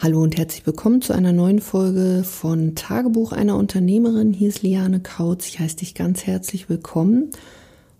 Hallo 0.00 0.22
und 0.22 0.36
herzlich 0.38 0.64
willkommen 0.64 1.02
zu 1.02 1.12
einer 1.12 1.32
neuen 1.32 1.58
Folge 1.58 2.22
von 2.22 2.76
Tagebuch 2.76 3.32
einer 3.32 3.56
Unternehmerin. 3.56 4.32
Hier 4.32 4.48
ist 4.48 4.62
Liane 4.62 5.00
Kautz. 5.00 5.48
Ich 5.48 5.58
heiße 5.58 5.74
dich 5.74 5.96
ganz 5.96 6.24
herzlich 6.24 6.68
willkommen. 6.68 7.30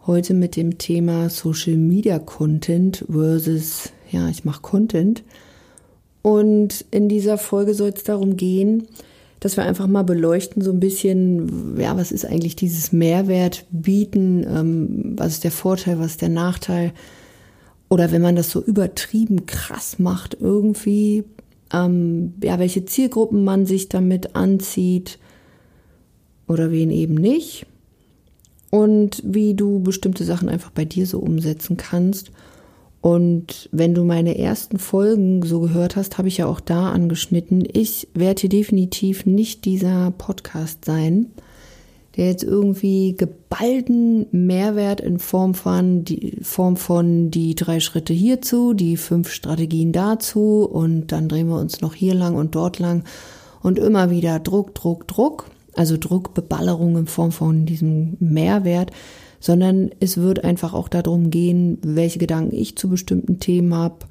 Heute 0.06 0.32
mit 0.32 0.54
dem 0.54 0.78
Thema 0.78 1.28
Social 1.28 1.76
Media 1.76 2.20
Content 2.20 3.04
versus, 3.10 3.90
ja, 4.12 4.28
ich 4.28 4.44
mache 4.44 4.62
Content. 4.62 5.24
Und 6.22 6.84
in 6.92 7.08
dieser 7.08 7.36
Folge 7.36 7.74
soll 7.74 7.88
es 7.88 8.04
darum 8.04 8.36
gehen, 8.36 8.86
dass 9.40 9.56
wir 9.56 9.64
einfach 9.64 9.88
mal 9.88 10.04
beleuchten, 10.04 10.62
so 10.62 10.70
ein 10.70 10.78
bisschen, 10.78 11.80
ja, 11.80 11.96
was 11.96 12.12
ist 12.12 12.24
eigentlich 12.24 12.54
dieses 12.54 12.92
Mehrwert 12.92 13.66
bieten, 13.72 14.46
ähm, 14.48 15.14
was 15.16 15.32
ist 15.32 15.44
der 15.44 15.50
Vorteil, 15.50 15.98
was 15.98 16.12
ist 16.12 16.22
der 16.22 16.28
Nachteil. 16.28 16.92
Oder 17.88 18.12
wenn 18.12 18.22
man 18.22 18.36
das 18.36 18.52
so 18.52 18.62
übertrieben 18.62 19.46
krass 19.46 19.98
macht, 19.98 20.36
irgendwie, 20.38 21.24
ähm, 21.72 22.34
ja, 22.42 22.58
welche 22.58 22.84
Zielgruppen 22.84 23.44
man 23.44 23.66
sich 23.66 23.88
damit 23.88 24.34
anzieht 24.36 25.18
oder 26.46 26.70
wen 26.70 26.90
eben 26.90 27.14
nicht 27.14 27.66
und 28.70 29.22
wie 29.24 29.54
du 29.54 29.80
bestimmte 29.80 30.24
Sachen 30.24 30.48
einfach 30.48 30.70
bei 30.70 30.84
dir 30.84 31.06
so 31.06 31.18
umsetzen 31.18 31.76
kannst. 31.76 32.30
Und 33.00 33.68
wenn 33.70 33.94
du 33.94 34.04
meine 34.04 34.38
ersten 34.38 34.78
Folgen 34.78 35.42
so 35.42 35.60
gehört 35.60 35.94
hast, 35.96 36.18
habe 36.18 36.28
ich 36.28 36.38
ja 36.38 36.46
auch 36.46 36.60
da 36.60 36.90
angeschnitten. 36.90 37.66
Ich 37.72 38.08
werde 38.12 38.40
hier 38.40 38.50
definitiv 38.50 39.24
nicht 39.24 39.64
dieser 39.64 40.10
Podcast 40.10 40.84
sein, 40.84 41.26
der 42.18 42.26
jetzt 42.26 42.42
irgendwie 42.42 43.14
geballten 43.16 44.26
Mehrwert 44.32 45.00
in 45.00 45.20
Form 45.20 45.54
von 45.54 46.04
die 46.04 46.36
Form 46.42 46.76
von 46.76 47.30
die 47.30 47.54
drei 47.54 47.78
Schritte 47.78 48.12
hierzu, 48.12 48.74
die 48.74 48.96
fünf 48.96 49.30
Strategien 49.30 49.92
dazu 49.92 50.68
und 50.70 51.12
dann 51.12 51.28
drehen 51.28 51.48
wir 51.48 51.60
uns 51.60 51.80
noch 51.80 51.94
hier 51.94 52.14
lang 52.14 52.34
und 52.34 52.56
dort 52.56 52.80
lang 52.80 53.04
und 53.62 53.78
immer 53.78 54.10
wieder 54.10 54.40
Druck, 54.40 54.74
Druck, 54.74 55.06
Druck, 55.06 55.48
also 55.74 55.96
Druckbeballerung 55.96 56.96
in 56.96 57.06
Form 57.06 57.30
von 57.30 57.66
diesem 57.66 58.16
Mehrwert, 58.18 58.90
sondern 59.38 59.90
es 60.00 60.16
wird 60.16 60.42
einfach 60.42 60.74
auch 60.74 60.88
darum 60.88 61.30
gehen, 61.30 61.78
welche 61.82 62.18
Gedanken 62.18 62.56
ich 62.56 62.76
zu 62.76 62.88
bestimmten 62.88 63.38
Themen 63.38 63.72
habe, 63.74 64.06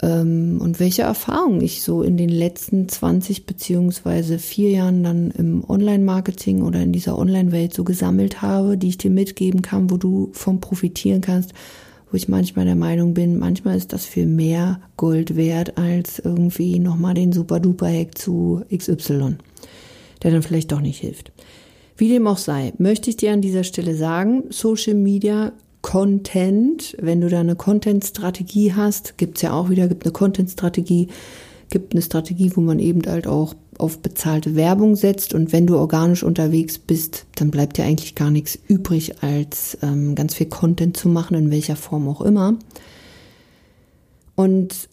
ähm, 0.00 0.58
und 0.60 0.78
welche 0.78 1.02
Erfahrungen 1.02 1.60
ich 1.60 1.82
so 1.82 2.02
in 2.02 2.16
den 2.16 2.28
letzten 2.28 2.88
20 2.88 3.46
beziehungsweise 3.46 4.38
vier 4.38 4.70
Jahren 4.70 5.02
dann 5.02 5.30
im 5.32 5.68
Online-Marketing 5.68 6.62
oder 6.62 6.80
in 6.80 6.92
dieser 6.92 7.18
Online-Welt 7.18 7.74
so 7.74 7.84
gesammelt 7.84 8.40
habe, 8.40 8.78
die 8.78 8.88
ich 8.88 8.98
dir 8.98 9.10
mitgeben 9.10 9.62
kann, 9.62 9.90
wo 9.90 9.96
du 9.96 10.30
vom 10.32 10.60
profitieren 10.60 11.20
kannst, 11.20 11.52
wo 12.10 12.16
ich 12.16 12.28
manchmal 12.28 12.64
der 12.64 12.76
Meinung 12.76 13.12
bin, 13.12 13.38
manchmal 13.38 13.76
ist 13.76 13.92
das 13.92 14.06
viel 14.06 14.26
mehr 14.26 14.80
Gold 14.96 15.36
wert 15.36 15.76
als 15.76 16.20
irgendwie 16.20 16.78
nochmal 16.78 17.14
den 17.14 17.32
Super-Duper-Hack 17.32 18.16
zu 18.16 18.62
XY, 18.74 19.36
der 20.22 20.30
dann 20.30 20.42
vielleicht 20.42 20.72
doch 20.72 20.80
nicht 20.80 21.00
hilft. 21.00 21.32
Wie 21.96 22.08
dem 22.08 22.28
auch 22.28 22.38
sei, 22.38 22.72
möchte 22.78 23.10
ich 23.10 23.16
dir 23.16 23.32
an 23.32 23.40
dieser 23.40 23.64
Stelle 23.64 23.96
sagen, 23.96 24.44
Social 24.50 24.94
Media 24.94 25.52
Content, 25.82 26.96
wenn 27.00 27.20
du 27.20 27.28
da 27.28 27.40
eine 27.40 27.56
Content-Strategie 27.56 28.74
hast, 28.74 29.16
gibt 29.16 29.38
es 29.38 29.42
ja 29.42 29.52
auch 29.52 29.70
wieder, 29.70 29.88
gibt 29.88 30.04
eine 30.04 30.12
Content-Strategie, 30.12 31.08
gibt 31.70 31.92
eine 31.92 32.02
Strategie, 32.02 32.52
wo 32.54 32.60
man 32.60 32.78
eben 32.78 33.02
halt 33.06 33.26
auch 33.26 33.54
auf 33.78 34.00
bezahlte 34.00 34.56
Werbung 34.56 34.96
setzt. 34.96 35.34
Und 35.34 35.52
wenn 35.52 35.66
du 35.66 35.76
organisch 35.76 36.22
unterwegs 36.22 36.78
bist, 36.78 37.26
dann 37.36 37.50
bleibt 37.50 37.78
dir 37.78 37.84
eigentlich 37.84 38.14
gar 38.14 38.30
nichts 38.30 38.58
übrig, 38.66 39.22
als 39.22 39.78
ähm, 39.82 40.14
ganz 40.14 40.34
viel 40.34 40.48
Content 40.48 40.96
zu 40.96 41.08
machen, 41.08 41.36
in 41.36 41.50
welcher 41.50 41.76
Form 41.76 42.08
auch 42.08 42.20
immer. 42.20 42.56
Und 44.34 44.88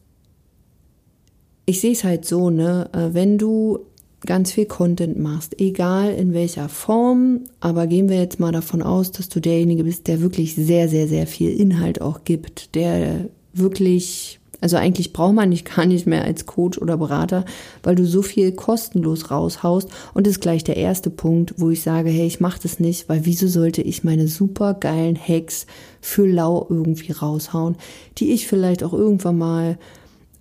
ich 1.66 1.82
sehe 1.82 1.94
es 1.94 2.04
halt 2.04 2.26
so, 2.26 2.50
ne, 2.50 2.90
äh, 2.94 3.14
wenn 3.14 3.38
du 3.38 3.80
ganz 4.26 4.52
viel 4.52 4.66
Content 4.66 5.20
machst, 5.20 5.60
egal 5.60 6.14
in 6.14 6.34
welcher 6.34 6.70
Form, 6.70 7.42
aber 7.60 7.88
gehen 7.88 8.10
wir 8.10 8.18
jetzt 8.18 8.40
mal 8.40 8.52
davon 8.52 8.82
aus, 8.82 9.12
dass 9.12 9.30
du 9.30 9.40
derjenige 9.40 9.84
bist, 9.84 10.08
der 10.08 10.22
wirklich 10.22 10.56
sehr, 10.56 10.90
sehr, 10.90 11.08
sehr 11.08 11.28
viel 11.28 11.52
Inhalt 11.52 12.02
auch 12.02 12.24
gibt, 12.24 12.76
der 12.76 13.30
wirklich, 13.54 14.40
also 14.62 14.78
eigentlich 14.78 15.14
braucht 15.14 15.36
man 15.36 15.52
dich 15.52 15.66
gar 15.76 15.86
nicht 15.86 16.08
mehr 16.08 16.24
als 16.24 16.46
Coach 16.46 16.78
oder 16.78 16.98
Berater, 16.98 17.46
weil 17.84 17.96
du 17.96 18.06
so 18.06 18.22
viel 18.22 18.52
kostenlos 18.52 19.32
raushaust. 19.32 19.90
Und 20.14 20.28
das 20.28 20.36
ist 20.36 20.42
gleich 20.42 20.64
der 20.64 20.78
erste 20.78 21.10
Punkt, 21.10 21.56
wo 21.58 21.70
ich 21.70 21.82
sage, 21.82 22.10
hey, 22.10 22.26
ich 22.28 22.40
mache 22.40 22.60
das 22.62 22.80
nicht, 22.80 23.10
weil 23.10 23.26
wieso 23.26 23.48
sollte 23.48 23.82
ich 23.82 24.04
meine 24.04 24.28
super 24.28 24.74
geilen 24.74 25.18
Hacks 25.18 25.66
für 26.02 26.28
lau 26.28 26.66
irgendwie 26.70 27.12
raushauen, 27.12 27.76
die 28.18 28.32
ich 28.32 28.48
vielleicht 28.48 28.84
auch 28.84 28.94
irgendwann 28.94 29.38
mal 29.38 29.78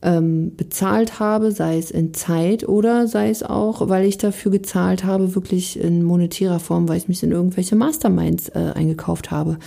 ähm, 0.05 0.55
bezahlt 0.55 1.19
habe, 1.19 1.51
sei 1.51 1.79
es 1.79 1.91
in 1.91 2.13
Zeit 2.13 2.69
oder 2.69 3.09
sei 3.09 3.31
es 3.31 3.43
auch, 3.43 3.89
weil 3.89 4.05
ich 4.05 4.19
dafür 4.19 4.53
gezahlt 4.53 5.03
habe, 5.03 5.35
wirklich 5.35 5.81
in 5.81 6.03
monetärer 6.03 6.61
Form, 6.61 6.89
weil 6.89 6.99
ich 6.99 7.09
mich 7.09 7.23
in 7.23 7.33
irgendwelche 7.33 7.75
Masterminds 7.75 8.51
äh, 8.51 8.73
eingekauft 8.75 9.31
habe. 9.31 9.59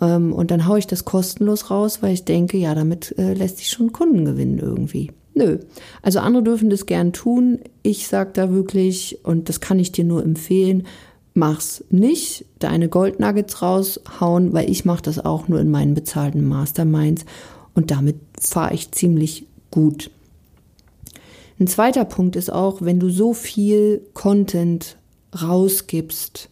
Ähm, 0.00 0.34
und 0.34 0.50
dann 0.50 0.68
haue 0.68 0.78
ich 0.78 0.86
das 0.86 1.06
kostenlos 1.06 1.70
raus, 1.70 2.02
weil 2.02 2.12
ich 2.12 2.26
denke, 2.26 2.58
ja, 2.58 2.74
damit 2.74 3.14
äh, 3.18 3.32
lässt 3.32 3.56
sich 3.56 3.70
schon 3.70 3.92
Kunden 3.92 4.26
gewinnen 4.26 4.58
irgendwie. 4.58 5.10
Nö. 5.34 5.58
Also 6.02 6.18
andere 6.20 6.42
dürfen 6.42 6.68
das 6.68 6.84
gern 6.84 7.14
tun. 7.14 7.60
Ich 7.82 8.08
sag 8.08 8.34
da 8.34 8.50
wirklich, 8.50 9.18
und 9.22 9.48
das 9.48 9.60
kann 9.60 9.78
ich 9.78 9.90
dir 9.90 10.04
nur 10.04 10.22
empfehlen, 10.22 10.86
mach's 11.32 11.82
nicht, 11.90 12.44
deine 12.58 12.88
Goldnuggets 12.88 13.62
raushauen, 13.62 14.52
weil 14.52 14.70
ich 14.70 14.84
mache 14.84 15.02
das 15.02 15.22
auch 15.22 15.48
nur 15.48 15.60
in 15.60 15.70
meinen 15.70 15.94
bezahlten 15.94 16.46
Masterminds 16.46 17.24
und 17.76 17.90
damit 17.92 18.16
fahre 18.40 18.74
ich 18.74 18.90
ziemlich 18.90 19.46
gut. 19.70 20.10
Ein 21.60 21.68
zweiter 21.68 22.04
Punkt 22.04 22.34
ist 22.34 22.50
auch, 22.50 22.82
wenn 22.82 22.98
du 22.98 23.10
so 23.10 23.34
viel 23.34 24.00
Content 24.14 24.96
rausgibst, 25.40 26.48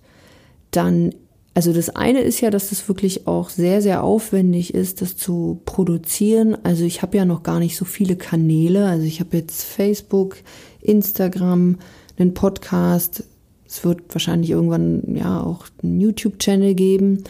dann, 0.71 1.15
also 1.55 1.73
das 1.73 1.91
eine 1.91 2.21
ist 2.21 2.41
ja, 2.41 2.51
dass 2.51 2.73
es 2.73 2.89
wirklich 2.89 3.27
auch 3.27 3.49
sehr, 3.49 3.81
sehr 3.81 4.05
aufwendig 4.05 4.75
ist, 4.75 5.01
das 5.03 5.17
zu 5.17 5.61
produzieren. 5.65 6.57
Also 6.63 6.85
ich 6.85 7.03
habe 7.03 7.17
ja 7.17 7.25
noch 7.25 7.43
gar 7.43 7.59
nicht 7.59 7.77
so 7.77 7.85
viele 7.87 8.17
Kanäle. 8.17 8.87
Also 8.87 9.07
ich 9.07 9.21
habe 9.21 9.37
jetzt 9.37 9.65
Facebook, 9.65 10.37
Instagram, 10.81 11.79
einen 12.19 12.35
Podcast. 12.35 13.25
Es 13.67 13.85
wird 13.85 14.03
wahrscheinlich 14.11 14.51
irgendwann 14.51 15.17
ja 15.17 15.43
auch 15.43 15.67
einen 15.83 16.01
YouTube-Channel 16.01 16.75
geben 16.75 17.25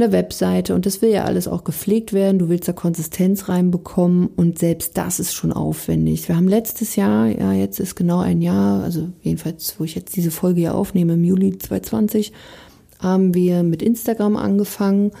eine 0.00 0.12
Webseite 0.12 0.74
und 0.74 0.86
das 0.86 1.02
will 1.02 1.10
ja 1.10 1.24
alles 1.24 1.48
auch 1.48 1.64
gepflegt 1.64 2.12
werden. 2.12 2.38
Du 2.38 2.48
willst 2.48 2.68
da 2.68 2.72
Konsistenz 2.72 3.48
reinbekommen 3.48 4.28
und 4.36 4.58
selbst 4.58 4.96
das 4.96 5.20
ist 5.20 5.34
schon 5.34 5.52
aufwendig. 5.52 6.28
Wir 6.28 6.36
haben 6.36 6.48
letztes 6.48 6.96
Jahr, 6.96 7.26
ja, 7.26 7.52
jetzt 7.52 7.80
ist 7.80 7.96
genau 7.96 8.20
ein 8.20 8.40
Jahr, 8.40 8.82
also 8.82 9.08
jedenfalls, 9.22 9.74
wo 9.78 9.84
ich 9.84 9.94
jetzt 9.94 10.16
diese 10.16 10.30
Folge 10.30 10.60
ja 10.60 10.72
aufnehme, 10.72 11.14
im 11.14 11.24
Juli 11.24 11.58
2020, 11.58 12.32
haben 13.00 13.34
wir 13.34 13.62
mit 13.62 13.82
Instagram 13.82 14.36
angefangen 14.36 15.12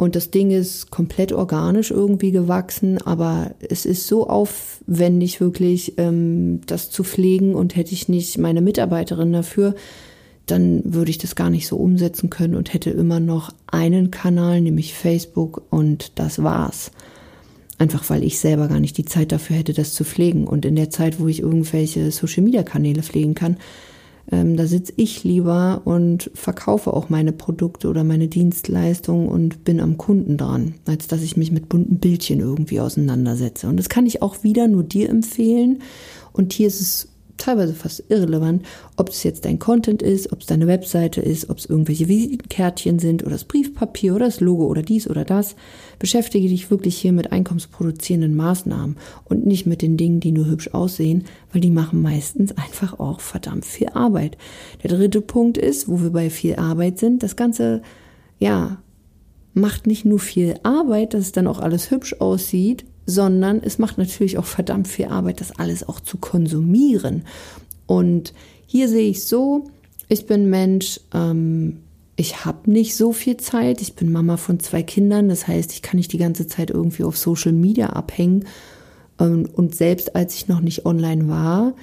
und 0.00 0.16
das 0.16 0.30
Ding 0.30 0.50
ist 0.50 0.90
komplett 0.90 1.30
organisch 1.30 1.90
irgendwie 1.90 2.30
gewachsen, 2.30 3.02
aber 3.02 3.50
es 3.60 3.84
ist 3.84 4.06
so 4.06 4.28
aufwendig 4.28 5.42
wirklich, 5.42 5.98
ähm, 5.98 6.62
das 6.64 6.90
zu 6.90 7.04
pflegen 7.04 7.54
und 7.54 7.76
hätte 7.76 7.92
ich 7.92 8.08
nicht 8.08 8.38
meine 8.38 8.62
Mitarbeiterin 8.62 9.30
dafür, 9.30 9.74
dann 10.50 10.82
würde 10.84 11.10
ich 11.10 11.18
das 11.18 11.34
gar 11.34 11.50
nicht 11.50 11.66
so 11.66 11.76
umsetzen 11.76 12.30
können 12.30 12.54
und 12.54 12.72
hätte 12.72 12.90
immer 12.90 13.20
noch 13.20 13.52
einen 13.66 14.10
Kanal, 14.10 14.60
nämlich 14.60 14.94
Facebook 14.94 15.62
und 15.70 16.12
das 16.18 16.42
war's. 16.42 16.90
Einfach 17.78 18.08
weil 18.10 18.24
ich 18.24 18.38
selber 18.38 18.68
gar 18.68 18.80
nicht 18.80 18.98
die 18.98 19.04
Zeit 19.04 19.32
dafür 19.32 19.56
hätte, 19.56 19.72
das 19.72 19.94
zu 19.94 20.04
pflegen. 20.04 20.46
Und 20.46 20.64
in 20.66 20.76
der 20.76 20.90
Zeit, 20.90 21.18
wo 21.18 21.28
ich 21.28 21.40
irgendwelche 21.40 22.10
Social-Media-Kanäle 22.10 23.02
pflegen 23.02 23.34
kann, 23.34 23.56
ähm, 24.32 24.56
da 24.56 24.66
sitze 24.66 24.92
ich 24.96 25.24
lieber 25.24 25.82
und 25.84 26.30
verkaufe 26.34 26.92
auch 26.92 27.08
meine 27.08 27.32
Produkte 27.32 27.88
oder 27.88 28.04
meine 28.04 28.28
Dienstleistungen 28.28 29.28
und 29.28 29.64
bin 29.64 29.80
am 29.80 29.98
Kunden 29.98 30.36
dran, 30.36 30.74
als 30.86 31.08
dass 31.08 31.22
ich 31.22 31.36
mich 31.36 31.50
mit 31.50 31.68
bunten 31.68 31.98
Bildchen 31.98 32.40
irgendwie 32.40 32.80
auseinandersetze. 32.80 33.66
Und 33.66 33.76
das 33.76 33.88
kann 33.88 34.06
ich 34.06 34.22
auch 34.22 34.42
wieder 34.42 34.68
nur 34.68 34.84
dir 34.84 35.08
empfehlen. 35.08 35.82
Und 36.32 36.52
hier 36.52 36.68
ist 36.68 36.80
es 36.80 37.08
teilweise 37.40 37.74
fast 37.74 38.04
irrelevant, 38.08 38.64
ob 38.96 39.08
es 39.08 39.22
jetzt 39.22 39.44
dein 39.44 39.58
Content 39.58 40.02
ist, 40.02 40.32
ob 40.32 40.40
es 40.40 40.46
deine 40.46 40.66
Webseite 40.66 41.20
ist, 41.20 41.50
ob 41.50 41.58
es 41.58 41.66
irgendwelche 41.66 42.08
Visitenkärtchen 42.08 42.98
sind 42.98 43.22
oder 43.22 43.32
das 43.32 43.44
Briefpapier 43.44 44.14
oder 44.14 44.26
das 44.26 44.40
Logo 44.40 44.66
oder 44.66 44.82
dies 44.82 45.08
oder 45.08 45.24
das. 45.24 45.56
Beschäftige 45.98 46.48
dich 46.48 46.70
wirklich 46.70 46.96
hier 46.96 47.12
mit 47.12 47.32
einkommensproduzierenden 47.32 48.36
Maßnahmen 48.36 48.96
und 49.24 49.46
nicht 49.46 49.66
mit 49.66 49.82
den 49.82 49.96
Dingen, 49.96 50.20
die 50.20 50.32
nur 50.32 50.46
hübsch 50.46 50.68
aussehen, 50.72 51.24
weil 51.52 51.60
die 51.60 51.70
machen 51.70 52.02
meistens 52.02 52.52
einfach 52.56 52.98
auch 53.00 53.20
verdammt 53.20 53.64
viel 53.64 53.88
Arbeit. 53.88 54.36
Der 54.82 54.90
dritte 54.90 55.20
Punkt 55.20 55.58
ist, 55.58 55.88
wo 55.88 56.00
wir 56.00 56.10
bei 56.10 56.30
viel 56.30 56.56
Arbeit 56.56 56.98
sind, 56.98 57.22
das 57.22 57.36
Ganze, 57.36 57.82
ja, 58.38 58.78
macht 59.52 59.86
nicht 59.86 60.04
nur 60.04 60.18
viel 60.18 60.54
Arbeit, 60.62 61.14
dass 61.14 61.22
es 61.22 61.32
dann 61.32 61.46
auch 61.46 61.58
alles 61.58 61.90
hübsch 61.90 62.14
aussieht, 62.20 62.84
sondern 63.06 63.60
es 63.62 63.78
macht 63.78 63.98
natürlich 63.98 64.38
auch 64.38 64.44
verdammt 64.44 64.88
viel 64.88 65.06
Arbeit, 65.06 65.40
das 65.40 65.58
alles 65.58 65.88
auch 65.88 66.00
zu 66.00 66.18
konsumieren. 66.18 67.24
Und 67.86 68.34
hier 68.66 68.88
sehe 68.88 69.10
ich 69.10 69.24
so, 69.24 69.70
ich 70.08 70.26
bin 70.26 70.50
Mensch, 70.50 71.00
ähm, 71.12 71.78
ich 72.16 72.44
habe 72.44 72.70
nicht 72.70 72.96
so 72.96 73.12
viel 73.12 73.38
Zeit, 73.38 73.80
ich 73.80 73.94
bin 73.94 74.12
Mama 74.12 74.36
von 74.36 74.60
zwei 74.60 74.82
Kindern, 74.82 75.28
das 75.28 75.48
heißt, 75.48 75.72
ich 75.72 75.82
kann 75.82 75.96
nicht 75.96 76.12
die 76.12 76.18
ganze 76.18 76.46
Zeit 76.46 76.70
irgendwie 76.70 77.04
auf 77.04 77.16
Social 77.16 77.52
Media 77.52 77.90
abhängen. 77.90 78.44
Ähm, 79.18 79.48
und 79.52 79.74
selbst 79.74 80.14
als 80.14 80.34
ich 80.34 80.48
noch 80.48 80.60
nicht 80.60 80.84
online 80.84 81.28
war, 81.28 81.74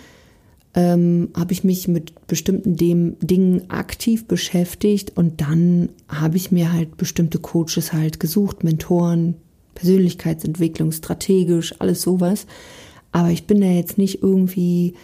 ähm, 0.75 1.29
habe 1.35 1.53
ich 1.53 1.63
mich 1.63 1.87
mit 1.87 2.27
bestimmten 2.27 2.75
dem, 2.75 3.17
Dingen 3.19 3.69
aktiv 3.69 4.27
beschäftigt 4.27 5.17
und 5.17 5.41
dann 5.41 5.89
habe 6.07 6.37
ich 6.37 6.51
mir 6.51 6.71
halt 6.71 6.97
bestimmte 6.97 7.39
Coaches 7.39 7.93
halt 7.93 8.19
gesucht, 8.19 8.63
Mentoren, 8.63 9.35
Persönlichkeitsentwicklung, 9.77 10.91
strategisch, 10.91 11.75
alles 11.79 12.01
sowas. 12.01 12.47
Aber 13.11 13.29
ich 13.29 13.45
bin 13.45 13.61
da 13.61 13.67
jetzt 13.67 13.97
nicht 13.97 14.23
irgendwie, 14.23 14.95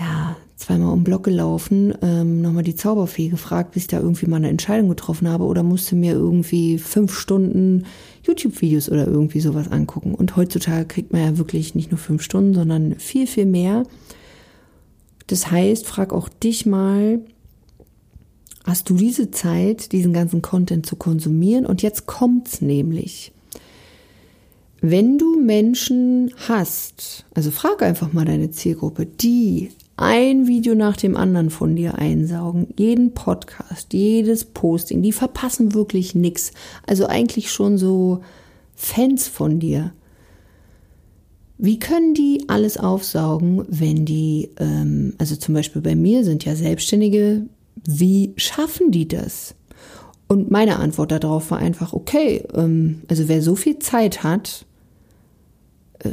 ja, 0.00 0.36
zweimal 0.56 0.92
um 0.92 1.04
Block 1.04 1.24
gelaufen, 1.24 1.92
ähm, 2.00 2.40
nochmal 2.40 2.62
die 2.62 2.74
Zauberfee 2.74 3.28
gefragt, 3.28 3.72
bis 3.72 3.82
ich 3.82 3.88
da 3.88 4.00
irgendwie 4.00 4.26
mal 4.26 4.36
eine 4.36 4.48
Entscheidung 4.48 4.88
getroffen 4.88 5.28
habe 5.28 5.44
oder 5.44 5.62
musste 5.62 5.94
mir 5.94 6.12
irgendwie 6.12 6.78
fünf 6.78 7.16
Stunden 7.16 7.84
YouTube-Videos 8.24 8.90
oder 8.90 9.06
irgendwie 9.06 9.40
sowas 9.40 9.70
angucken. 9.70 10.14
Und 10.14 10.36
heutzutage 10.36 10.86
kriegt 10.86 11.12
man 11.12 11.22
ja 11.22 11.38
wirklich 11.38 11.74
nicht 11.74 11.90
nur 11.90 11.98
fünf 11.98 12.22
Stunden, 12.22 12.54
sondern 12.54 12.94
viel, 12.94 13.26
viel 13.26 13.46
mehr. 13.46 13.82
Das 15.26 15.50
heißt, 15.50 15.86
frag 15.86 16.14
auch 16.14 16.30
dich 16.30 16.64
mal, 16.64 17.20
hast 18.64 18.88
du 18.88 18.96
diese 18.96 19.30
Zeit, 19.30 19.92
diesen 19.92 20.14
ganzen 20.14 20.40
Content 20.40 20.86
zu 20.86 20.96
konsumieren? 20.96 21.66
Und 21.66 21.82
jetzt 21.82 22.06
kommt's 22.06 22.62
nämlich. 22.62 23.32
Wenn 24.88 25.18
du 25.18 25.40
Menschen 25.40 26.32
hast, 26.46 27.26
also 27.34 27.50
frag 27.50 27.82
einfach 27.82 28.12
mal 28.12 28.24
deine 28.24 28.52
Zielgruppe, 28.52 29.04
die 29.04 29.70
ein 29.96 30.46
Video 30.46 30.76
nach 30.76 30.96
dem 30.96 31.16
anderen 31.16 31.50
von 31.50 31.74
dir 31.74 31.96
einsaugen, 31.96 32.68
jeden 32.78 33.12
Podcast, 33.12 33.92
jedes 33.92 34.44
Posting, 34.44 35.02
die 35.02 35.10
verpassen 35.10 35.74
wirklich 35.74 36.14
nichts. 36.14 36.52
Also 36.86 37.08
eigentlich 37.08 37.50
schon 37.50 37.78
so 37.78 38.20
Fans 38.76 39.26
von 39.26 39.58
dir. 39.58 39.92
Wie 41.58 41.80
können 41.80 42.14
die 42.14 42.44
alles 42.46 42.78
aufsaugen, 42.78 43.64
wenn 43.68 44.04
die, 44.04 44.50
ähm, 44.60 45.14
also 45.18 45.34
zum 45.34 45.54
Beispiel 45.54 45.82
bei 45.82 45.96
mir 45.96 46.22
sind 46.22 46.44
ja 46.44 46.54
Selbstständige, 46.54 47.42
wie 47.84 48.34
schaffen 48.36 48.92
die 48.92 49.08
das? 49.08 49.56
Und 50.28 50.52
meine 50.52 50.76
Antwort 50.76 51.10
darauf 51.10 51.50
war 51.50 51.58
einfach, 51.58 51.92
okay, 51.92 52.44
ähm, 52.54 53.02
also 53.08 53.26
wer 53.26 53.42
so 53.42 53.56
viel 53.56 53.80
Zeit 53.80 54.22
hat, 54.22 54.64
äh, 56.00 56.10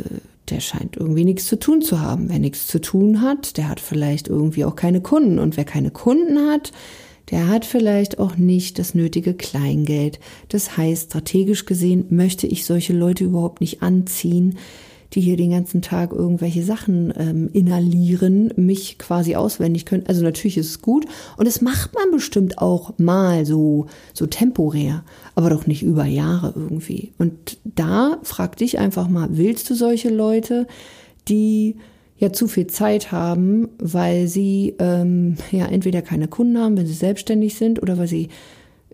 der 0.49 0.59
scheint 0.59 0.97
irgendwie 0.97 1.23
nichts 1.23 1.47
zu 1.47 1.57
tun 1.57 1.81
zu 1.81 2.01
haben. 2.01 2.29
Wer 2.29 2.39
nichts 2.39 2.67
zu 2.67 2.79
tun 2.79 3.21
hat, 3.21 3.57
der 3.57 3.69
hat 3.69 3.79
vielleicht 3.79 4.27
irgendwie 4.27 4.65
auch 4.65 4.75
keine 4.75 5.01
Kunden. 5.01 5.39
Und 5.39 5.55
wer 5.55 5.65
keine 5.65 5.89
Kunden 5.89 6.37
hat, 6.49 6.71
der 7.31 7.47
hat 7.47 7.65
vielleicht 7.65 8.19
auch 8.19 8.35
nicht 8.35 8.77
das 8.77 8.93
nötige 8.93 9.33
Kleingeld. 9.33 10.19
Das 10.49 10.75
heißt, 10.75 11.09
strategisch 11.09 11.65
gesehen 11.65 12.05
möchte 12.09 12.45
ich 12.47 12.65
solche 12.65 12.93
Leute 12.93 13.23
überhaupt 13.23 13.61
nicht 13.61 13.81
anziehen, 13.81 14.57
die 15.13 15.21
hier 15.21 15.37
den 15.37 15.51
ganzen 15.51 15.81
Tag 15.81 16.11
irgendwelche 16.11 16.63
Sachen 16.63 17.13
ähm, 17.17 17.49
inhalieren, 17.53 18.53
mich 18.55 18.97
quasi 18.97 19.35
auswendig 19.35 19.85
können. 19.85 20.05
Also 20.07 20.23
natürlich 20.23 20.57
ist 20.57 20.69
es 20.69 20.81
gut 20.81 21.05
und 21.37 21.47
es 21.47 21.61
macht 21.61 21.93
man 21.93 22.11
bestimmt 22.11 22.57
auch 22.57 22.97
mal 22.97 23.45
so, 23.45 23.87
so 24.13 24.25
temporär, 24.25 25.03
aber 25.35 25.49
doch 25.49 25.67
nicht 25.67 25.83
über 25.83 26.05
Jahre 26.05 26.53
irgendwie. 26.55 27.13
Und 27.19 27.57
da 27.63 28.17
frag 28.23 28.57
dich 28.57 28.79
einfach 28.79 29.07
mal, 29.07 29.29
willst 29.31 29.69
du 29.69 29.75
solche 29.75 30.09
Leute, 30.09 30.67
die 31.27 31.77
ja 32.17 32.31
zu 32.31 32.47
viel 32.47 32.67
Zeit 32.67 33.11
haben, 33.11 33.69
weil 33.79 34.27
sie 34.27 34.75
ähm, 34.79 35.37
ja 35.51 35.65
entweder 35.65 36.01
keine 36.01 36.27
Kunden 36.27 36.57
haben, 36.57 36.77
wenn 36.77 36.87
sie 36.87 36.93
selbstständig 36.93 37.55
sind 37.55 37.81
oder 37.81 37.97
weil 37.97 38.07
sie 38.07 38.29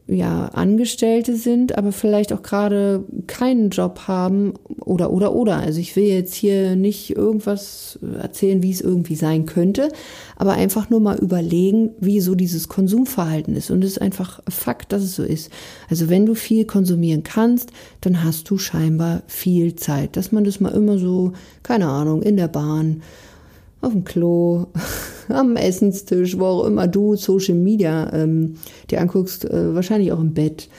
ja, 0.10 0.46
Angestellte 0.48 1.36
sind, 1.36 1.78
aber 1.78 1.92
vielleicht 1.92 2.34
auch 2.34 2.42
gerade 2.42 3.04
keinen 3.28 3.70
Job 3.70 4.08
haben 4.08 4.54
oder, 4.82 5.12
oder, 5.12 5.36
oder. 5.36 5.58
Also 5.58 5.80
ich 5.80 5.96
will 5.96 6.06
jetzt 6.06 6.34
hier 6.34 6.76
nicht 6.76 7.16
irgendwas 7.16 8.00
erzählen, 8.20 8.64
wie 8.64 8.72
es 8.72 8.82
irgendwie 8.82 9.16
sein 9.16 9.46
könnte, 9.46 9.90
aber 10.36 10.54
einfach 10.54 10.90
nur 10.90 11.00
mal 11.00 11.18
überlegen, 11.20 11.92
wie 12.00 12.22
so 12.22 12.34
dieses 12.34 12.68
Konsumverhalten 12.68 13.56
ist. 13.56 13.70
Und 13.70 13.84
es 13.84 13.92
ist 13.92 14.02
einfach 14.02 14.42
Fakt, 14.50 14.92
dass 14.92 15.04
es 15.04 15.16
so 15.16 15.24
ist. 15.24 15.52
Also 15.90 16.10
wenn 16.10 16.26
du 16.26 16.34
viel 16.34 16.66
konsumieren 16.66 17.24
kannst, 17.24 17.72
dann 18.02 18.24
hast 18.24 18.50
du 18.50 18.58
scheinbar 18.58 19.22
viel 19.28 19.76
Zeit. 19.76 20.18
Dass 20.18 20.32
man 20.32 20.44
das 20.44 20.60
mal 20.60 20.74
immer 20.74 20.98
so, 20.98 21.34
keine 21.62 21.88
Ahnung, 21.88 22.24
in 22.24 22.36
der 22.36 22.48
Bahn, 22.48 23.04
auf 23.82 23.94
dem 23.94 24.04
Klo, 24.04 24.68
am 25.30 25.56
Essenstisch, 25.56 26.38
wo 26.38 26.46
auch 26.46 26.66
immer 26.66 26.88
du 26.88 27.16
Social 27.16 27.56
Media 27.56 28.12
ähm, 28.14 28.56
dir 28.90 29.02
anguckst, 29.02 29.46
äh, 29.46 29.74
wahrscheinlich 29.76 30.12
auch 30.12 30.20
im 30.20 30.34
Bett, 30.34 30.70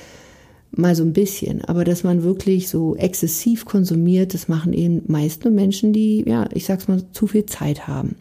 mal 0.73 0.95
so 0.95 1.03
ein 1.03 1.13
bisschen. 1.13 1.65
Aber 1.65 1.85
dass 1.85 2.05
man 2.05 2.23
wirklich 2.23 2.69
so 2.69 2.97
exzessiv 2.97 3.65
konsumiert, 3.65 4.35
das 4.35 4.49
machen 4.49 4.73
eben 4.73 5.03
meist 5.07 5.45
nur 5.45 5.53
Menschen, 5.53 5.93
die, 5.93 6.25
ja, 6.27 6.49
ich 6.53 6.65
sag's 6.65 6.89
mal, 6.89 7.03
zu 7.13 7.27
viel 7.27 7.47
Zeit 7.47 7.89
haben. 7.89 8.17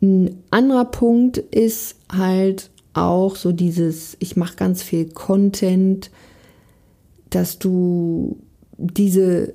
Ein 0.00 0.36
anderer 0.50 0.84
Punkt 0.84 1.38
ist 1.38 1.96
halt 2.10 2.70
auch 2.94 3.36
so 3.36 3.52
dieses, 3.52 4.16
ich 4.18 4.36
mache 4.36 4.56
ganz 4.56 4.82
viel 4.82 5.06
Content, 5.06 6.10
dass 7.30 7.58
du 7.58 8.38
diese 8.76 9.54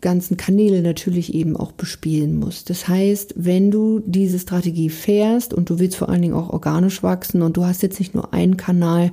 ganzen 0.00 0.36
Kanäle 0.36 0.82
natürlich 0.82 1.34
eben 1.34 1.56
auch 1.56 1.72
bespielen 1.72 2.38
musst. 2.38 2.70
Das 2.70 2.86
heißt, 2.86 3.34
wenn 3.36 3.70
du 3.70 4.00
diese 4.04 4.38
Strategie 4.38 4.90
fährst 4.90 5.54
und 5.54 5.70
du 5.70 5.78
willst 5.78 5.96
vor 5.96 6.08
allen 6.08 6.22
Dingen 6.22 6.34
auch 6.34 6.50
organisch 6.50 7.02
wachsen 7.02 7.42
und 7.42 7.56
du 7.56 7.64
hast 7.64 7.82
jetzt 7.82 7.98
nicht 7.98 8.14
nur 8.14 8.32
einen 8.32 8.56
Kanal, 8.56 9.10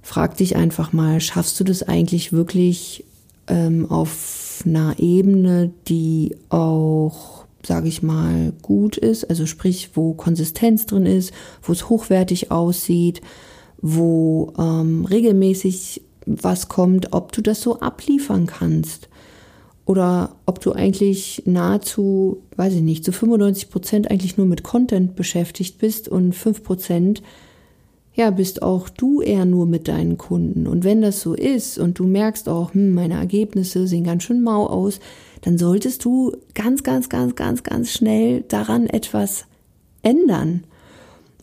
frag 0.00 0.36
dich 0.36 0.56
einfach 0.56 0.92
mal, 0.92 1.20
schaffst 1.20 1.58
du 1.60 1.64
das 1.64 1.82
eigentlich 1.82 2.32
wirklich 2.32 3.04
ähm, 3.48 3.90
auf 3.90 4.62
einer 4.64 4.94
Ebene, 4.98 5.70
die 5.88 6.36
auch, 6.48 7.44
sage 7.66 7.88
ich 7.88 8.02
mal, 8.02 8.52
gut 8.62 8.96
ist, 8.96 9.28
also 9.28 9.44
sprich, 9.44 9.90
wo 9.94 10.14
Konsistenz 10.14 10.86
drin 10.86 11.04
ist, 11.04 11.32
wo 11.62 11.72
es 11.72 11.88
hochwertig 11.88 12.50
aussieht, 12.50 13.20
wo 13.82 14.52
ähm, 14.56 15.04
regelmäßig 15.04 16.02
was 16.26 16.68
kommt, 16.68 17.12
ob 17.12 17.32
du 17.32 17.42
das 17.42 17.60
so 17.60 17.80
abliefern 17.80 18.46
kannst 18.46 19.09
oder 19.90 20.36
ob 20.46 20.60
du 20.60 20.70
eigentlich 20.70 21.42
nahezu, 21.46 22.44
weiß 22.54 22.74
ich 22.74 22.80
nicht, 22.80 23.04
zu 23.04 23.10
95 23.10 23.70
Prozent 23.70 24.08
eigentlich 24.08 24.36
nur 24.36 24.46
mit 24.46 24.62
Content 24.62 25.16
beschäftigt 25.16 25.78
bist 25.78 26.08
und 26.08 26.32
5 26.32 26.62
Prozent, 26.62 27.22
ja, 28.14 28.30
bist 28.30 28.62
auch 28.62 28.88
du 28.88 29.20
eher 29.20 29.46
nur 29.46 29.66
mit 29.66 29.88
deinen 29.88 30.16
Kunden. 30.16 30.68
Und 30.68 30.84
wenn 30.84 31.02
das 31.02 31.20
so 31.20 31.34
ist 31.34 31.76
und 31.76 31.98
du 31.98 32.06
merkst 32.06 32.48
auch, 32.48 32.72
hm, 32.72 32.94
meine 32.94 33.14
Ergebnisse 33.14 33.88
sehen 33.88 34.04
ganz 34.04 34.22
schön 34.22 34.42
mau 34.42 34.68
aus, 34.68 35.00
dann 35.40 35.58
solltest 35.58 36.04
du 36.04 36.36
ganz, 36.54 36.84
ganz, 36.84 37.08
ganz, 37.08 37.34
ganz, 37.34 37.64
ganz 37.64 37.90
schnell 37.90 38.42
daran 38.42 38.86
etwas 38.86 39.46
ändern. 40.02 40.62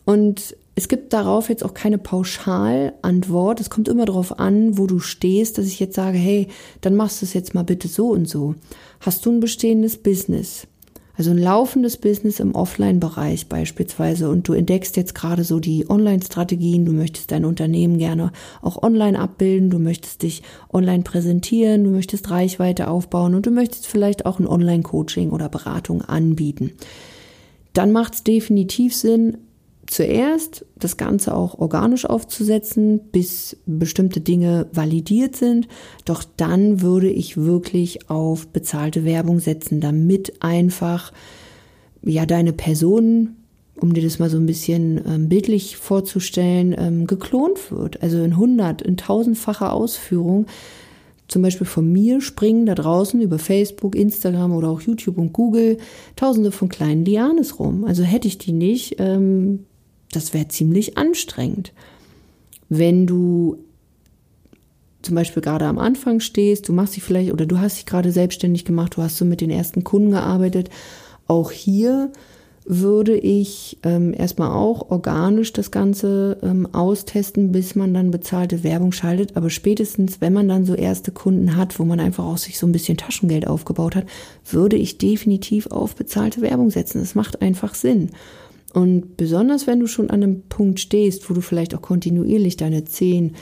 Und 0.06 0.56
es 0.78 0.86
gibt 0.86 1.12
darauf 1.12 1.48
jetzt 1.48 1.64
auch 1.64 1.74
keine 1.74 1.98
Pauschalantwort. 1.98 3.60
Es 3.60 3.68
kommt 3.68 3.88
immer 3.88 4.04
darauf 4.04 4.38
an, 4.38 4.78
wo 4.78 4.86
du 4.86 5.00
stehst, 5.00 5.58
dass 5.58 5.66
ich 5.66 5.80
jetzt 5.80 5.96
sage, 5.96 6.16
hey, 6.16 6.46
dann 6.82 6.94
machst 6.94 7.20
du 7.20 7.26
es 7.26 7.34
jetzt 7.34 7.52
mal 7.52 7.64
bitte 7.64 7.88
so 7.88 8.10
und 8.10 8.28
so. 8.28 8.54
Hast 9.00 9.26
du 9.26 9.32
ein 9.32 9.40
bestehendes 9.40 9.96
Business? 9.96 10.68
Also 11.16 11.32
ein 11.32 11.38
laufendes 11.38 11.96
Business 11.96 12.38
im 12.38 12.54
Offline-Bereich 12.54 13.48
beispielsweise 13.48 14.30
und 14.30 14.46
du 14.46 14.52
entdeckst 14.52 14.96
jetzt 14.96 15.16
gerade 15.16 15.42
so 15.42 15.58
die 15.58 15.90
Online-Strategien, 15.90 16.84
du 16.84 16.92
möchtest 16.92 17.32
dein 17.32 17.44
Unternehmen 17.44 17.98
gerne 17.98 18.30
auch 18.62 18.80
online 18.80 19.18
abbilden, 19.18 19.70
du 19.70 19.80
möchtest 19.80 20.22
dich 20.22 20.44
online 20.72 21.02
präsentieren, 21.02 21.82
du 21.82 21.90
möchtest 21.90 22.30
Reichweite 22.30 22.86
aufbauen 22.86 23.34
und 23.34 23.46
du 23.46 23.50
möchtest 23.50 23.88
vielleicht 23.88 24.26
auch 24.26 24.38
ein 24.38 24.46
Online-Coaching 24.46 25.30
oder 25.30 25.48
Beratung 25.48 26.02
anbieten. 26.02 26.70
Dann 27.72 27.90
macht 27.90 28.14
es 28.14 28.22
definitiv 28.22 28.94
Sinn, 28.94 29.38
zuerst 29.88 30.66
das 30.76 30.96
Ganze 30.98 31.34
auch 31.34 31.58
organisch 31.58 32.04
aufzusetzen, 32.04 33.00
bis 33.10 33.56
bestimmte 33.66 34.20
Dinge 34.20 34.66
validiert 34.72 35.34
sind. 35.34 35.66
Doch 36.04 36.24
dann 36.36 36.82
würde 36.82 37.08
ich 37.10 37.38
wirklich 37.38 38.10
auf 38.10 38.48
bezahlte 38.48 39.04
Werbung 39.04 39.40
setzen, 39.40 39.80
damit 39.80 40.42
einfach 40.42 41.12
ja 42.02 42.26
deine 42.26 42.52
Person, 42.52 43.36
um 43.80 43.94
dir 43.94 44.02
das 44.02 44.18
mal 44.18 44.28
so 44.28 44.36
ein 44.36 44.46
bisschen 44.46 45.00
ähm, 45.06 45.28
bildlich 45.28 45.78
vorzustellen, 45.78 46.76
ähm, 46.78 47.06
geklont 47.06 47.72
wird. 47.72 48.02
Also 48.02 48.22
in 48.22 48.36
hundert, 48.36 48.82
in 48.82 48.96
tausendfacher 48.98 49.72
Ausführung. 49.72 50.46
Zum 51.28 51.42
Beispiel 51.42 51.66
von 51.66 51.90
mir 51.90 52.20
springen 52.20 52.66
da 52.66 52.74
draußen 52.74 53.20
über 53.20 53.38
Facebook, 53.38 53.94
Instagram 53.94 54.52
oder 54.52 54.68
auch 54.68 54.80
YouTube 54.80 55.18
und 55.18 55.32
Google 55.32 55.78
Tausende 56.16 56.52
von 56.52 56.68
kleinen 56.68 57.04
Lianes 57.04 57.58
rum. 57.58 57.84
Also 57.84 58.02
hätte 58.02 58.28
ich 58.28 58.38
die 58.38 58.52
nicht, 58.52 58.96
ähm, 58.98 59.64
das 60.12 60.34
wäre 60.34 60.48
ziemlich 60.48 60.96
anstrengend. 60.96 61.72
Wenn 62.68 63.06
du 63.06 63.58
zum 65.02 65.14
Beispiel 65.14 65.42
gerade 65.42 65.66
am 65.66 65.78
Anfang 65.78 66.20
stehst, 66.20 66.68
du 66.68 66.72
machst 66.72 66.96
dich 66.96 67.02
vielleicht 67.02 67.32
oder 67.32 67.46
du 67.46 67.58
hast 67.58 67.76
dich 67.76 67.86
gerade 67.86 68.12
selbstständig 68.12 68.64
gemacht, 68.64 68.96
du 68.96 69.02
hast 69.02 69.16
so 69.16 69.24
mit 69.24 69.40
den 69.40 69.50
ersten 69.50 69.84
Kunden 69.84 70.10
gearbeitet, 70.10 70.70
auch 71.26 71.50
hier 71.50 72.10
würde 72.70 73.16
ich 73.16 73.78
ähm, 73.82 74.12
erstmal 74.12 74.50
auch 74.50 74.90
organisch 74.90 75.54
das 75.54 75.70
Ganze 75.70 76.36
ähm, 76.42 76.68
austesten, 76.74 77.50
bis 77.50 77.74
man 77.74 77.94
dann 77.94 78.10
bezahlte 78.10 78.62
Werbung 78.62 78.92
schaltet. 78.92 79.38
Aber 79.38 79.48
spätestens, 79.48 80.20
wenn 80.20 80.34
man 80.34 80.48
dann 80.48 80.66
so 80.66 80.74
erste 80.74 81.10
Kunden 81.10 81.56
hat, 81.56 81.78
wo 81.78 81.86
man 81.86 81.98
einfach 81.98 82.24
auch 82.24 82.36
sich 82.36 82.58
so 82.58 82.66
ein 82.66 82.72
bisschen 82.72 82.98
Taschengeld 82.98 83.46
aufgebaut 83.46 83.96
hat, 83.96 84.04
würde 84.50 84.76
ich 84.76 84.98
definitiv 84.98 85.68
auf 85.68 85.96
bezahlte 85.96 86.42
Werbung 86.42 86.70
setzen. 86.70 87.00
Das 87.00 87.14
macht 87.14 87.40
einfach 87.40 87.74
Sinn. 87.74 88.10
Und 88.74 89.16
besonders 89.16 89.66
wenn 89.66 89.80
du 89.80 89.86
schon 89.86 90.10
an 90.10 90.22
einem 90.22 90.42
Punkt 90.42 90.80
stehst, 90.80 91.28
wo 91.28 91.34
du 91.34 91.40
vielleicht 91.40 91.74
auch 91.74 91.82
kontinuierlich 91.82 92.56
deine 92.56 92.84
10, 92.84 93.34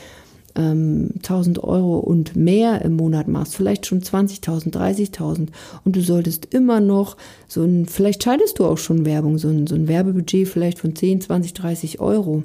ähm, 0.54 1.10
1000 1.16 1.62
Euro 1.62 1.98
und 1.98 2.36
mehr 2.36 2.82
im 2.82 2.96
Monat 2.96 3.28
machst, 3.28 3.56
vielleicht 3.56 3.86
schon 3.86 4.00
20.000, 4.00 4.72
30.000 4.72 5.48
und 5.84 5.96
du 5.96 6.00
solltest 6.00 6.54
immer 6.54 6.80
noch 6.80 7.16
so 7.48 7.62
ein, 7.62 7.86
vielleicht 7.86 8.22
schaltest 8.22 8.58
du 8.58 8.66
auch 8.66 8.78
schon 8.78 9.04
Werbung, 9.04 9.38
so 9.38 9.48
ein, 9.48 9.66
so 9.66 9.74
ein 9.74 9.88
Werbebudget 9.88 10.48
vielleicht 10.48 10.78
von 10.78 10.94
10, 10.94 11.22
20, 11.22 11.54
30 11.54 12.00
Euro. 12.00 12.42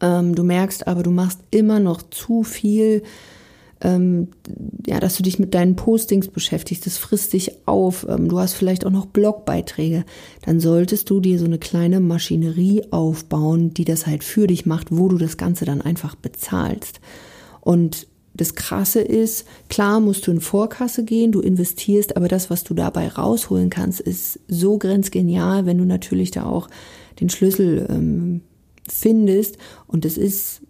Ähm, 0.00 0.34
du 0.34 0.44
merkst 0.44 0.86
aber, 0.86 1.02
du 1.02 1.10
machst 1.10 1.40
immer 1.50 1.80
noch 1.80 2.02
zu 2.02 2.42
viel 2.42 3.02
ähm, 3.82 4.28
ja, 4.86 5.00
dass 5.00 5.16
du 5.16 5.22
dich 5.22 5.38
mit 5.38 5.54
deinen 5.54 5.76
Postings 5.76 6.28
beschäftigst, 6.28 6.86
das 6.86 6.98
frisst 6.98 7.32
dich 7.32 7.66
auf, 7.66 8.06
ähm, 8.08 8.28
du 8.28 8.38
hast 8.38 8.54
vielleicht 8.54 8.86
auch 8.86 8.90
noch 8.90 9.06
Blogbeiträge, 9.06 10.04
dann 10.44 10.60
solltest 10.60 11.10
du 11.10 11.20
dir 11.20 11.38
so 11.38 11.44
eine 11.44 11.58
kleine 11.58 12.00
Maschinerie 12.00 12.84
aufbauen, 12.90 13.74
die 13.74 13.84
das 13.84 14.06
halt 14.06 14.24
für 14.24 14.46
dich 14.46 14.66
macht, 14.66 14.88
wo 14.90 15.08
du 15.08 15.18
das 15.18 15.36
Ganze 15.36 15.64
dann 15.64 15.80
einfach 15.80 16.14
bezahlst. 16.14 17.00
Und 17.60 18.06
das 18.34 18.54
Krasse 18.54 19.00
ist, 19.00 19.46
klar 19.68 20.00
musst 20.00 20.26
du 20.26 20.30
in 20.30 20.40
Vorkasse 20.40 21.04
gehen, 21.04 21.32
du 21.32 21.40
investierst, 21.40 22.16
aber 22.16 22.28
das, 22.28 22.48
was 22.48 22.64
du 22.64 22.74
dabei 22.74 23.08
rausholen 23.08 23.68
kannst, 23.68 24.00
ist 24.00 24.40
so 24.48 24.78
grenzgenial, 24.78 25.66
wenn 25.66 25.78
du 25.78 25.84
natürlich 25.84 26.30
da 26.30 26.46
auch 26.46 26.68
den 27.20 27.28
Schlüssel 27.28 27.86
ähm, 27.90 28.40
findest. 28.88 29.58
Und 29.86 30.04
es 30.04 30.16
ist 30.16 30.62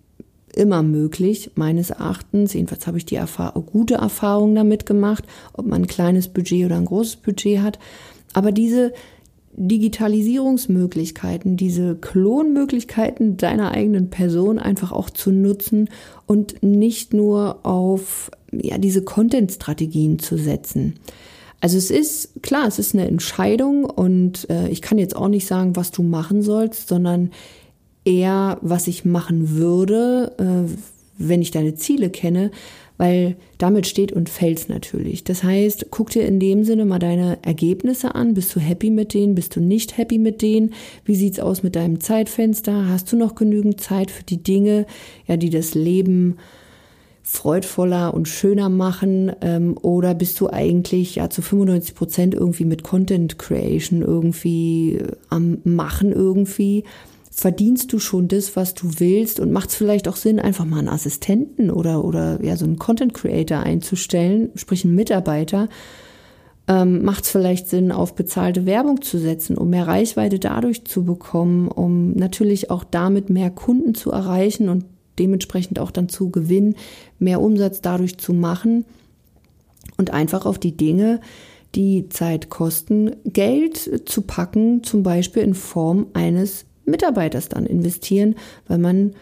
immer 0.55 0.83
möglich, 0.83 1.53
meines 1.55 1.91
Erachtens. 1.91 2.55
Jedenfalls 2.55 2.87
habe 2.87 2.99
ich 2.99 3.07
die 3.07 3.17
Erfahrung, 3.17 3.67
gute 3.67 3.95
Erfahrungen 3.95 4.55
damit 4.55 4.87
gemacht, 4.87 5.25
ob 5.53 5.67
man 5.67 5.83
ein 5.83 5.87
kleines 5.87 6.29
Budget 6.29 6.67
oder 6.67 6.77
ein 6.77 6.85
großes 6.85 7.17
Budget 7.17 7.61
hat. 7.61 7.79
Aber 8.33 8.53
diese 8.53 8.93
Digitalisierungsmöglichkeiten, 9.55 11.57
diese 11.57 11.97
Klonmöglichkeiten 11.97 13.37
deiner 13.37 13.73
eigenen 13.73 14.09
Person 14.09 14.59
einfach 14.59 14.93
auch 14.93 15.11
zu 15.11 15.31
nutzen 15.31 15.91
und 16.27 16.63
nicht 16.63 17.13
nur 17.13 17.67
auf 17.67 18.31
ja, 18.51 18.79
diese 18.79 19.03
Content-Strategien 19.03 20.19
zu 20.19 20.39
setzen. 20.39 20.95
Also 21.61 21.79
es 21.79 21.91
ist 21.91 22.43
klar, 22.43 22.67
es 22.67 22.79
ist 22.79 22.95
eine 22.95 23.07
Entscheidung 23.07 23.85
und 23.85 24.49
äh, 24.51 24.69
ich 24.69 24.83
kann 24.83 24.99
jetzt 24.99 25.15
auch 25.15 25.29
nicht 25.29 25.47
sagen, 25.47 25.77
was 25.77 25.93
du 25.93 26.03
machen 26.03 26.43
sollst, 26.43 26.89
sondern 26.89 27.31
eher, 28.05 28.59
was 28.63 28.87
ich 28.87 29.05
machen 29.05 29.57
würde, 29.57 30.33
äh, 30.39 30.71
wenn 31.19 31.43
ich 31.43 31.51
deine 31.51 31.75
Ziele 31.75 32.11
kenne, 32.11 32.51
weil 32.99 33.37
damit 33.59 33.87
steht 33.87 34.13
und 34.13 34.29
fällt 34.29 34.69
natürlich. 34.69 35.25
Das 35.25 35.43
heißt, 35.43 35.87
guck 35.91 36.11
dir 36.11 36.27
in 36.27 36.39
dem 36.39 36.65
Sinne 36.65 36.85
mal 36.85 36.99
deine 36.99 37.39
Ergebnisse 37.43 38.15
an. 38.15 38.35
Bist 38.35 38.55
du 38.55 38.61
happy 38.61 38.91
mit 38.91 39.15
denen? 39.15 39.35
Bist 39.35 39.57
du 39.57 39.61
nicht 39.61 39.97
happy 39.97 40.19
mit 40.19 40.43
denen? 40.43 40.73
Wie 41.05 41.17
sieht's 41.17 41.41
aus 41.41 41.63
mit 41.63 41.75
deinem 41.75 42.01
Zeitfenster? 42.01 42.89
Hast 42.89 43.11
du 43.11 43.17
noch 43.17 43.35
genügend 43.35 43.81
Zeit 43.81 44.11
für 44.11 44.23
die 44.23 44.43
Dinge, 44.43 44.87
ja, 45.27 45.37
die 45.37 45.51
das 45.51 45.75
Leben 45.75 46.37
freudvoller 47.23 48.15
und 48.15 48.29
schöner 48.29 48.69
machen? 48.69 49.33
Ähm, 49.41 49.77
oder 49.81 50.15
bist 50.15 50.41
du 50.41 50.51
eigentlich 50.51 51.17
ja 51.17 51.31
zu 51.31 51.43
95 51.43 51.95
Prozent 51.95 52.35
irgendwie 52.35 52.65
mit 52.65 52.83
Content 52.83 53.39
Creation 53.39 54.03
irgendwie 54.03 55.03
am 55.29 55.59
Machen 55.65 56.13
irgendwie? 56.13 56.85
Verdienst 57.35 57.93
du 57.93 57.99
schon 57.99 58.29
das, 58.29 58.57
was 58.57 58.75
du 58.75 58.91
willst? 58.99 59.41
Und 59.41 59.53
macht 59.53 59.71
es 59.71 59.75
vielleicht 59.75 60.07
auch 60.07 60.17
Sinn, 60.17 60.39
einfach 60.39 60.67
mal 60.67 60.79
einen 60.79 60.89
Assistenten 60.89 61.71
oder, 61.71 62.05
oder 62.05 62.43
ja, 62.45 62.57
so 62.57 62.67
einen 62.67 62.79
Content 62.79 63.15
Creator 63.15 63.61
einzustellen, 63.61 64.51
sprich 64.55 64.85
einen 64.85 64.95
Mitarbeiter, 64.95 65.69
ähm, 66.69 67.03
macht 67.03 67.25
es 67.25 67.31
vielleicht 67.31 67.69
Sinn, 67.69 67.91
auf 67.91 68.15
bezahlte 68.15 68.67
Werbung 68.67 69.01
zu 69.01 69.19
setzen, 69.19 69.57
um 69.57 69.71
mehr 69.71 69.89
Reichweite 69.89 70.39
dadurch 70.39 70.85
zu 70.85 71.05
bekommen, 71.05 71.69
um 71.69 72.13
natürlich 72.13 72.71
auch 72.71 72.85
damit 72.85 73.31
mehr 73.31 73.51
Kunden 73.51 73.95
zu 73.95 74.13
erreichen 74.13 74.69
und 74.69 74.85
dementsprechend 75.19 75.79
auch 75.79 75.91
dann 75.91 76.09
zu 76.09 76.31
gewinnen, 76.31 76.77
mehr 77.19 77.41
Umsatz 77.41 77.81
dadurch 77.81 78.19
zu 78.19 78.35
machen 78.35 78.85
und 79.97 80.11
einfach 80.11 80.47
auf 80.47 80.59
die 80.59 80.77
Dinge, 80.77 81.21
die 81.75 82.11
Zeit 82.11 82.51
kosten, 82.51 83.17
Geld 83.25 84.03
zu 84.09 84.23
packen, 84.23 84.85
zum 84.85 85.03
Beispiel 85.03 85.43
in 85.43 85.55
Form 85.55 86.09
eines 86.13 86.67
Mitarbeiters 86.85 87.49
dann 87.49 87.67
investieren, 87.67 88.37
weil 88.69 88.79
man 88.79 89.15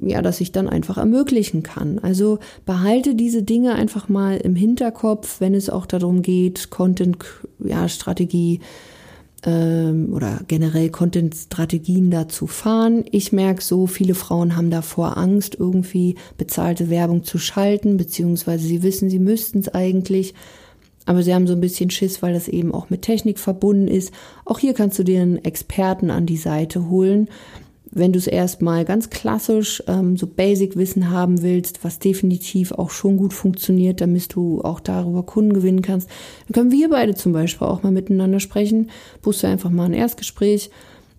ja, 0.00 0.22
das 0.22 0.38
sich 0.38 0.52
dann 0.52 0.68
einfach 0.68 0.96
ermöglichen 0.96 1.62
kann. 1.62 1.98
Also 1.98 2.38
behalte 2.64 3.14
diese 3.14 3.42
Dinge 3.42 3.74
einfach 3.74 4.08
mal 4.08 4.36
im 4.36 4.54
Hinterkopf, 4.54 5.40
wenn 5.40 5.54
es 5.54 5.68
auch 5.70 5.86
darum 5.86 6.22
geht, 6.22 6.70
Content-Strategie 6.70 8.60
ähm, 9.44 10.12
oder 10.12 10.40
generell 10.46 10.90
Content-Strategien 10.90 12.10
da 12.10 12.28
zu 12.28 12.46
fahren. 12.46 13.04
Ich 13.10 13.32
merke 13.32 13.62
so, 13.62 13.86
viele 13.86 14.14
Frauen 14.14 14.56
haben 14.56 14.70
davor 14.70 15.16
Angst, 15.16 15.56
irgendwie 15.58 16.14
bezahlte 16.36 16.90
Werbung 16.90 17.24
zu 17.24 17.38
schalten, 17.38 17.96
beziehungsweise 17.96 18.66
sie 18.66 18.82
wissen, 18.84 19.10
sie 19.10 19.18
müssten 19.18 19.58
es 19.58 19.68
eigentlich. 19.68 20.34
Aber 21.08 21.22
sie 21.22 21.34
haben 21.34 21.46
so 21.46 21.54
ein 21.54 21.60
bisschen 21.62 21.88
Schiss, 21.88 22.20
weil 22.20 22.34
das 22.34 22.48
eben 22.48 22.74
auch 22.74 22.90
mit 22.90 23.00
Technik 23.00 23.38
verbunden 23.38 23.88
ist. 23.88 24.12
Auch 24.44 24.58
hier 24.58 24.74
kannst 24.74 24.98
du 24.98 25.04
dir 25.04 25.22
einen 25.22 25.42
Experten 25.42 26.10
an 26.10 26.26
die 26.26 26.36
Seite 26.36 26.90
holen. 26.90 27.30
Wenn 27.90 28.12
du 28.12 28.18
es 28.18 28.26
erstmal 28.26 28.84
ganz 28.84 29.08
klassisch, 29.08 29.82
ähm, 29.86 30.18
so 30.18 30.26
Basic-Wissen 30.26 31.08
haben 31.08 31.40
willst, 31.40 31.82
was 31.82 31.98
definitiv 31.98 32.72
auch 32.72 32.90
schon 32.90 33.16
gut 33.16 33.32
funktioniert, 33.32 34.02
damit 34.02 34.34
du 34.34 34.60
auch 34.60 34.80
darüber 34.80 35.22
Kunden 35.22 35.54
gewinnen 35.54 35.80
kannst, 35.80 36.10
dann 36.46 36.52
können 36.52 36.72
wir 36.72 36.90
beide 36.90 37.14
zum 37.14 37.32
Beispiel 37.32 37.66
auch 37.66 37.82
mal 37.82 37.90
miteinander 37.90 38.38
sprechen. 38.38 38.90
Buchst 39.22 39.42
du 39.42 39.46
einfach 39.46 39.70
mal 39.70 39.86
ein 39.86 39.94
Erstgespräch 39.94 40.68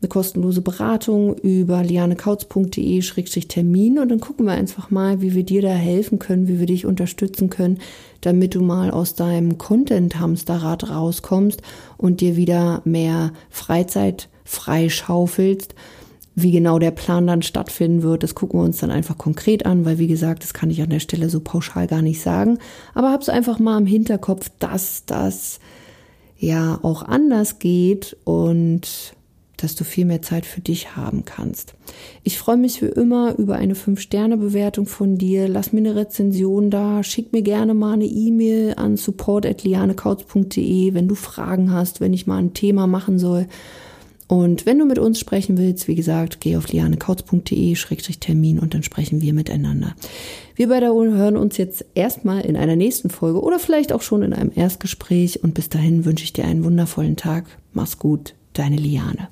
eine 0.02 0.10
kostenlose 0.10 0.62
Beratung 0.62 1.38
über 1.40 1.84
lianekautz.de-termin 1.84 4.00
und 4.00 4.10
dann 4.10 4.22
gucken 4.22 4.46
wir 4.46 4.54
einfach 4.54 4.92
mal, 4.92 5.22
wie 5.22 5.36
wir 5.36 5.44
dir 5.44 5.62
da 5.62 5.74
helfen 5.74 6.20
können, 6.20 6.48
wie 6.48 6.58
wir 6.60 6.68
dich 6.68 6.86
unterstützen 6.86 7.50
können, 7.50 7.80
damit 8.22 8.56
du 8.56 8.62
mal 8.62 8.92
aus 8.92 9.16
deinem 9.16 9.58
Content-Hamsterrad 9.58 10.90
rauskommst 10.90 11.62
und 11.98 12.22
dir 12.22 12.36
wieder 12.36 12.82
mehr 12.86 13.32
Freizeit 13.50 14.30
freischaufelst. 14.44 15.76
Wie 16.36 16.52
genau 16.52 16.80
der 16.80 16.92
Plan 16.92 17.28
dann 17.28 17.42
stattfinden 17.42 18.02
wird, 18.02 18.24
das 18.24 18.36
gucken 18.36 18.60
wir 18.60 18.64
uns 18.64 18.78
dann 18.78 18.92
einfach 18.92 19.18
konkret 19.18 19.66
an, 19.66 19.84
weil 19.84 19.98
wie 19.98 20.08
gesagt, 20.08 20.44
das 20.44 20.54
kann 20.54 20.70
ich 20.70 20.82
an 20.82 20.90
der 20.90 21.02
Stelle 21.02 21.30
so 21.30 21.42
pauschal 21.42 21.88
gar 21.88 22.02
nicht 22.02 22.22
sagen. 22.22 22.60
Aber 22.94 23.12
hab's 23.12 23.30
einfach 23.30 23.60
mal 23.60 23.78
im 23.78 23.86
Hinterkopf, 23.86 24.50
dass 24.60 25.04
das 25.06 25.60
ja 26.38 26.80
auch 26.82 27.04
anders 27.04 27.60
geht 27.60 28.16
und 28.24 29.14
dass 29.64 29.76
du 29.76 29.84
viel 29.84 30.06
mehr 30.06 30.22
Zeit 30.22 30.46
für 30.46 30.62
dich 30.62 30.96
haben 30.96 31.26
kannst. 31.26 31.74
Ich 32.24 32.38
freue 32.38 32.58
mich 32.58 32.82
wie 32.82 32.88
immer 32.88 33.38
über 33.38 33.56
eine 33.56 33.76
5-Sterne-Bewertung 33.76 34.86
von 34.86 35.18
dir. 35.18 35.48
Lass 35.48 35.74
mir 35.74 35.80
eine 35.80 35.96
Rezension 35.96 36.70
da. 36.70 37.04
Schick 37.04 37.34
mir 37.34 37.42
gerne 37.42 37.74
mal 37.74 37.94
eine 37.94 38.06
E-Mail 38.06 38.76
an 38.76 38.98
support.lianekautz.de, 38.98 40.94
wenn 40.94 41.08
du 41.08 41.16
Fragen 41.16 41.72
hast, 41.72 42.02
wenn 42.02 42.14
ich 42.14 42.28
mal 42.28 42.38
ein 42.38 42.54
Thema 42.54 42.88
machen 42.88 43.20
soll. 43.20 43.48
Und 44.30 44.68
wenn 44.68 44.78
du 44.78 44.86
mit 44.86 45.00
uns 45.00 45.20
sprechen 45.20 45.58
willst, 45.58 45.88
wie 45.88 45.96
gesagt, 45.96 46.40
geh 46.40 46.56
auf 46.56 46.72
lianekautz.de-termin 46.72 48.60
und 48.60 48.76
dann 48.76 48.84
sprechen 48.84 49.22
wir 49.22 49.34
miteinander. 49.34 49.96
Wir 50.56 50.70
beide 50.70 50.94
hören 50.94 51.36
uns 51.36 51.58
jetzt 51.58 51.84
erstmal 51.96 52.42
in 52.42 52.56
einer 52.56 52.76
nächsten 52.76 53.10
Folge 53.10 53.42
oder 53.42 53.58
vielleicht 53.58 53.92
auch 53.92 54.04
schon 54.04 54.22
in 54.22 54.34
einem 54.34 54.52
Erstgespräch 54.54 55.44
und 55.44 55.56
bis 55.56 55.70
dahin 55.70 56.06
wünsche 56.06 56.26
ich 56.26 56.34
dir 56.34 56.46
einen 56.46 56.64
wundervollen 56.64 57.16
Tag. 57.16 57.46
Mach's 57.74 57.98
gut, 57.98 58.36
deine 58.54 58.76
Liane. 58.76 59.30